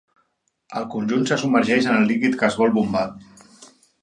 [0.79, 3.07] El conjunt se submergeix en el líquid que es vol bombar.